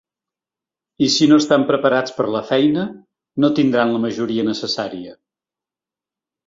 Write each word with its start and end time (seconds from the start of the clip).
I 1.07 1.09
si 1.15 1.27
no 1.31 1.37
estan 1.43 1.65
preparats 1.73 2.17
per 2.21 2.27
la 2.37 2.43
feina, 2.49 2.87
no 3.45 3.53
tindran 3.61 3.97
la 3.99 4.01
majoria 4.09 4.49
necessària. 4.53 5.19